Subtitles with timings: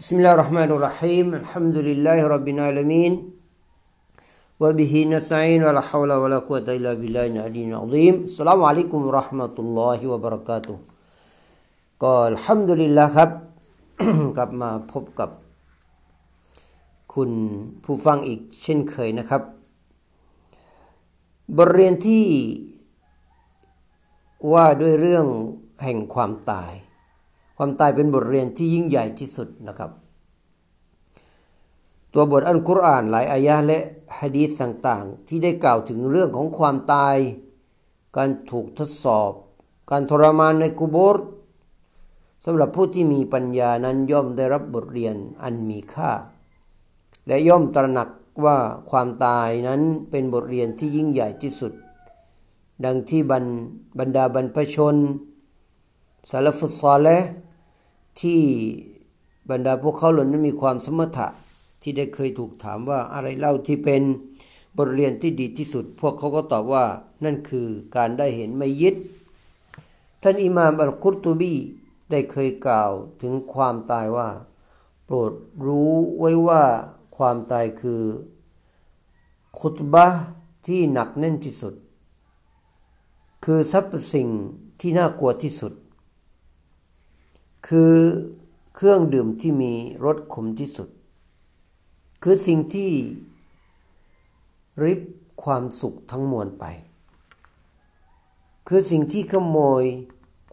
[0.00, 3.12] بسم الله الرحمن الرحيم الحمد لله رب العالمين
[4.62, 10.76] وبه نستعين ولا حول ولا قوة إلا بالله العلي العظيم السلام عليكم ورحمة الله وبركاته
[12.02, 13.30] ก็อัลฮัมดุลิลละครับ
[14.36, 15.30] กลับมาพบกับ
[17.14, 17.30] คุณ
[17.84, 19.42] ผู้ฟังอีกเช่นเคยนะครับ
[21.56, 22.24] บทเรียนที่
[24.52, 25.26] ว่าด้วยเรื่อง
[25.84, 26.72] แห่งความตาย
[27.57, 29.91] ความตายเป็นบทเรียนที่ยิ่งใหญ่ที่สุดนะครับ
[32.13, 33.79] ตัวบทอัลกุรอานหลายอายะและ
[34.19, 37.15] ฮะดีษต่างๆ ที่ได้กล่าวถึงเรื่องของความตาย
[38.17, 39.31] การถูกทดสอบ
[39.91, 41.17] การทรมานในกุโบร
[42.45, 46.11] สำหรับผู้ที่มีปัญญานั้นย่อมได้รับบทเรียนอันมีค่า
[47.27, 48.09] และย่อมตระหนัก
[48.45, 48.57] ว่า
[48.89, 51.73] ความตายนั้นเป็นบทเรียนที่ยิ่งใหญ่ที่สุด
[52.85, 53.45] ดังที่บรร
[53.99, 54.95] บรรดาบรรพชน
[56.29, 57.17] สารฟุตซอลและ
[58.21, 58.41] ที่
[59.49, 61.27] บรรดาพวกเขาเหล่านั้นมีความสมถะ
[61.81, 64.03] ที่ได้เคยถูกถามว่าอะไรเล่าที่เป็น
[64.77, 66.85] บทเรียนที่ดีที่สุด พวกเขาก็ตอบว่า
[67.23, 68.95] นั่นคือการได้เห็นไม่ยิด
[70.21, 71.53] ท่านอิมามอัลกุรตุบี
[72.11, 72.91] ได้เคยกล่าว
[73.21, 74.29] ถึงความตายว่า
[75.05, 75.33] โปรด
[75.65, 76.63] รู้ไว้ว่า
[77.17, 78.01] ความตายคือ
[79.59, 80.05] คุตบะ
[80.67, 81.73] ที่หนักแน่นที่สุด
[83.45, 84.27] คือทรัพย์สิ่ง
[84.79, 85.73] ที่น่ากลัวที่สุด
[87.67, 87.95] คือ
[88.75, 89.73] เครื่องดื่มที่มี
[90.05, 90.89] รสขมที่สุด
[92.23, 92.91] คือสิ่งที่
[94.83, 95.01] ริบ
[95.43, 96.65] ความสุขทั้งมวลไป
[98.67, 99.83] คือสิ่งที่ขโมย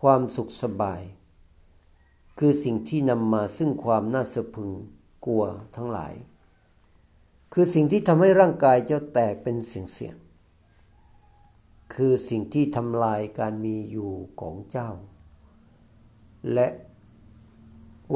[0.00, 1.02] ความสุขสบาย
[2.38, 4.70] คือสิ่งที่นำมาซึ่งความน่าสะพึง
[5.26, 5.44] กลัว
[5.76, 6.14] ทั้งหลาย
[7.52, 14.90] คือสิ่งที่ทำให้ร่างกายเจ้าแตกเป็นเสียงๆคือสิ่งที่ทำลายการมีอยู่ของเจ้า
[16.52, 16.68] และ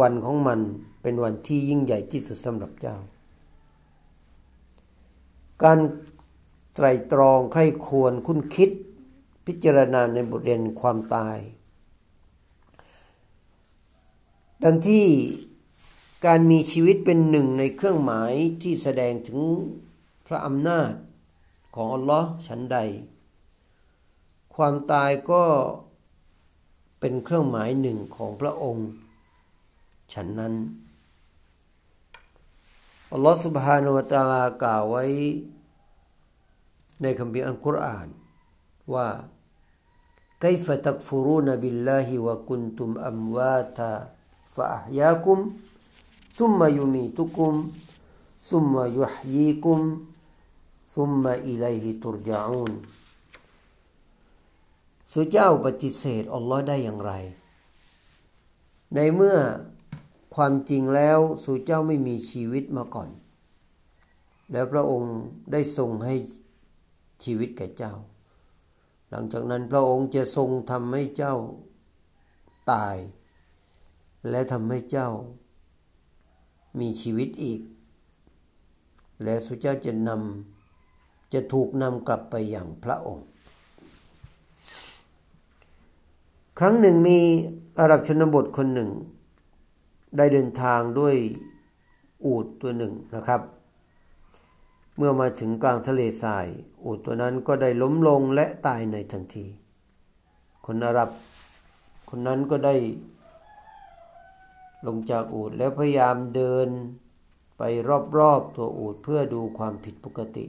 [0.01, 0.61] วันของมัน
[1.03, 2.97] เป็นวันที่ยิ่งใหญ่ที่สุดสำหรับเจ้า
[5.63, 5.79] การ
[6.75, 8.71] ไตรตรองใคร่ควรคุ้นคิด
[9.47, 11.39] พิจารณาในบทเรียนความตาย
[14.63, 15.07] ดังที่
[16.27, 18.33] การมีชีวิตเป็นหนึ่งในเครื่องหมาย
[18.63, 19.41] ที่แสดงถึง
[20.27, 20.93] พระอำนาจ
[21.75, 22.79] ของอัลลอฮ์ชั้นใด
[24.55, 25.45] ความตายก็
[27.01, 28.89] เป็นเครื่องหมายหนึ่งของพระองค์
[30.14, 30.54] ฉันนั้น
[33.14, 35.06] อัลลอฮ์ سبحانه และ تعالى กล่าวไว้
[37.02, 38.08] ในคัมภีร์อัลกุรอาน
[38.94, 39.08] ว่า
[40.46, 43.94] كيف تكفرون بالله وكنتم أمواتا
[44.56, 45.38] فأحياكم
[46.38, 47.54] ثم يميتكم
[48.50, 49.80] ثم يحييكم
[50.96, 52.72] ثم إليه ترجعون
[55.14, 57.12] สุเจ้าปฏิเสธอัลลอฮ์ได้อย่างไร
[58.96, 59.38] ในเมื่อ
[60.37, 63.11] ความจริงแล้วสู่เจ้าไม่มีชีวิตมาก่อน
[64.53, 65.15] แล้วพระองค์
[65.53, 66.15] ได้ทรงให้
[67.25, 67.95] ชีวิตแก่เจ้า
[69.11, 71.35] หลังจากนั้นพระองค์จะทรงทำให้เจ้า
[72.73, 72.97] ตาย
[74.31, 75.09] และทำให้เจ้า
[76.81, 77.61] มีชีวิตอีก
[79.23, 83.27] และสุเจ้าจะนำจะถูกนำกลับไปอย่างพระองค์
[86.59, 87.19] ครั้งหนึ่งมี
[87.79, 88.91] อาหรับชนบทคนหนึ่ง
[90.17, 91.17] ได้เดินทางด้วย
[92.25, 93.41] อูดตัวหนึ่งนะครับ
[94.97, 96.47] เมื่อมาถึงกลางทะเลทราย
[96.85, 99.47] อูดตัวนั้นก็ได้ล้มลงและตายในทันที
[100.67, 101.11] คนอาหรับ
[102.09, 102.75] คนนั้นก็ได้
[104.87, 106.69] ลงจากอูดแล้วพยายามเดิน
[107.59, 107.63] ไป
[108.19, 110.45] รอบๆตัวอูดเพื่อดูความผิดปกติ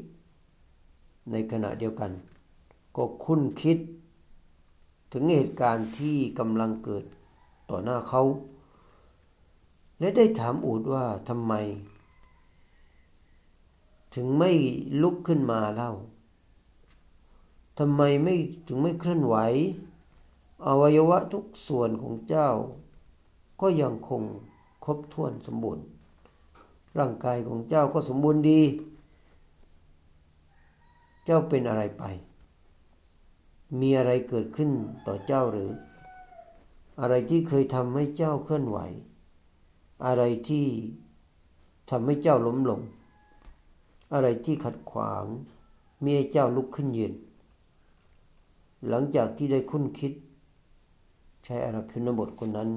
[1.32, 2.12] ในขณะเดียวกัน
[2.96, 3.78] ก็คุ้นคิด
[5.14, 7.04] ถึงเหตุการณ์ที่กำลังเกิด
[7.70, 8.24] ต่อหน้าเขา
[10.00, 11.54] และได้ถามอูดว่าทำไม
[14.16, 14.52] ถึงไม่
[15.02, 15.92] ลุกขึ้นมาเล่า
[17.80, 18.36] ทำไมไม่
[18.68, 19.36] ถึงไม่เคลื่อนไหว
[20.66, 22.50] อวัยวะทุกส่วนของเจ้า
[23.62, 24.22] ก็ยังคง
[24.84, 25.86] ครบถ้วนสมบูรณ์
[27.00, 28.62] ร่างกายของเจ้าก็สมบูรณ์ดี
[31.26, 32.04] เจ้าเป็นอะไรไป
[33.80, 34.72] มีอะไรเกิดขึ้น
[35.08, 35.72] ต่อเจ้าหรือ
[37.00, 38.80] อะไรที่เคยทำให้เจ้าเคลื่อนไหว
[40.06, 40.68] อะไรที่
[41.90, 42.82] ทำให้เจ้าล้มลง
[44.14, 45.26] อะไรที่ขัดขวาง
[46.04, 47.14] มีให้เจ้าลุกขึ้นยืน
[48.90, 50.14] หลังจากที่ได้คุ้นคิด
[51.44, 52.70] ใช้อารักชุนบทคนนั้น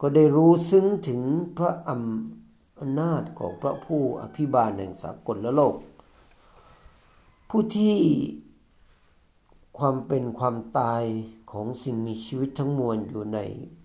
[0.00, 1.20] ก็ได้รู้ซึ้งถึง
[1.56, 5.74] พระอำนาจของพระผู้อภิบาลแห่งสากลและโลก
[7.48, 7.96] ผู้ที่
[9.78, 11.02] ความเป็นความตาย
[11.52, 13.38] ของสิ่งมีชีวิตทั้งมวลอยู่ใน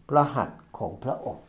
[0.07, 1.43] พระหัตถ์ของพระองค์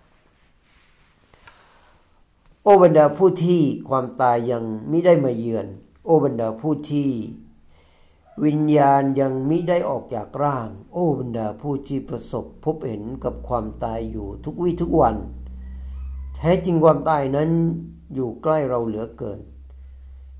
[2.64, 5.66] โอบรรดาผู้ที่ความตายยังมิได้มาเยือน
[6.06, 7.10] โอบรรดาผู้ที่
[8.44, 15.16] วิญญาณยังมิได้ออกจากร่าง โอ้บรรดาผู้ที่ประสบพบเห็นกับความตายอยู่ทุกวี่ทุกวัน
[16.36, 17.50] แท้จริงความตายนั้น
[18.14, 19.40] อยู่ใกล้เราเหลือเกิน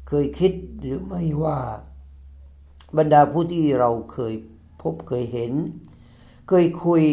[0.08, 1.58] เคยคิดหรือไม่ว่า
[2.96, 4.34] บรรดาผู้ที่เราเคย
[4.82, 5.52] พบเคยเห็น
[6.48, 7.04] เคยคุย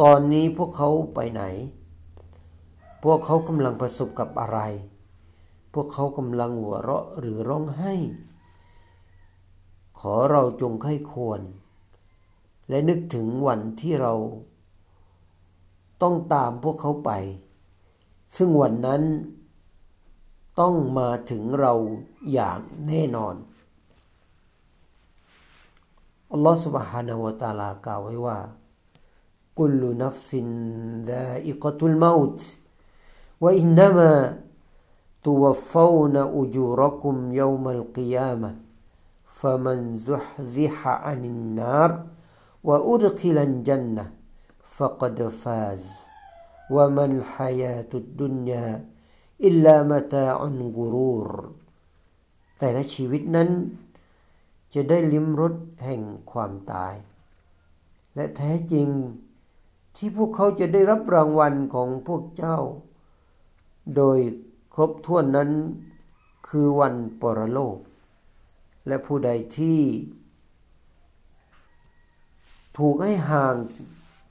[0.00, 1.42] ตอนนี้พวกเขาไปไหน
[3.03, 4.59] พวกเขากำลังประสบกับอะไร
[5.73, 7.93] พวกเขากำลังหัวเราะหรือร้องไห้
[9.99, 11.41] ขอเราจงไข้ควร
[12.69, 14.13] และนึกถึงวันที่เรา
[16.01, 17.11] ต้องตามพวกเขาไป
[18.35, 19.01] ซึ่งวันนั้น
[20.59, 21.73] ต้องมาถึงเรา
[22.33, 23.35] อย่างแน่นอน
[26.31, 28.37] อัลลอฮฺ سبحانه และ تعالى กล่าวไว้ว่า
[29.57, 30.17] กุลนัฟ
[33.41, 38.51] ซินดาอิกตุลมาอุตวะอินนามาตุวฟาวนะอุจูรกุมยามัลกิยามะ
[39.41, 39.79] فمن
[40.09, 41.89] زحزح عن النار
[42.63, 44.05] وأدخل الجنة
[44.77, 45.83] فقد فاز
[46.69, 48.69] وما الحياة الدنيا
[49.47, 50.37] إلا متاع
[50.77, 51.29] غرور
[52.59, 53.49] แต่ละชีวิตนั้น
[54.73, 55.55] จะได้ลิ้มรส
[55.85, 56.01] แห่ง
[56.31, 56.95] ความตาย
[58.15, 58.89] และแท้จริง
[59.95, 62.57] ที่พวกเขาจะได้รับรางวัลของพวกเจ้า
[63.96, 64.18] โดย
[64.74, 65.50] ครบถ้วนนั้น
[66.48, 67.78] คือวันปรโลก
[68.86, 69.80] และผู้ใดที่
[72.78, 73.54] ถูกให้ห่าง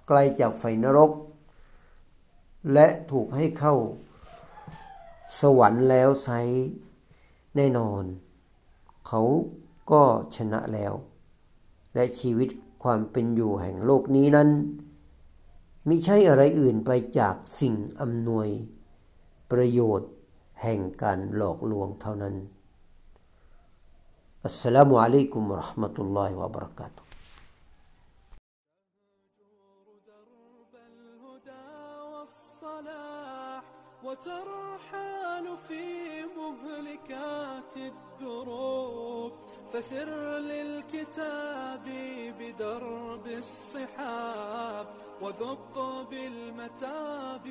[0.07, 1.11] ไกลจากไฟนรก
[2.73, 3.75] และถูกให้เข้า
[5.39, 6.29] สวรรค์แล้วไซ
[7.55, 8.03] แน่นอน
[9.07, 9.21] เขา
[9.91, 10.03] ก็
[10.35, 10.93] ชนะแล้ว
[11.95, 12.49] และชีวิต
[12.83, 14.49] ความเป็นอยู่แห่งโลกนี้นั้น
[15.87, 18.49] มิใช่อะไรอื่นไปจากสิ่งอำนวย
[19.50, 20.10] ประโยชน์
[20.62, 22.34] แห่งการหลอกลวงเท่านั้น
[24.44, 27.16] อัสสลามุอะลัยกุมวะราะห์มะตุลลอฮิวะบะเราะกาตุฮ์
[34.06, 35.84] وترحال في
[36.38, 39.32] مهلكات الدروب
[39.72, 41.86] فسر للكتاب
[42.38, 44.86] بدرب الصحاب
[45.22, 45.76] وذق
[46.10, 47.46] بالمتاب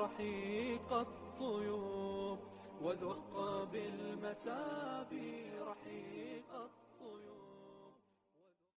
[0.00, 2.39] رحيق الطيوب
[2.81, 5.07] وذق بالمتاب
[5.61, 7.44] رحيق الطيوب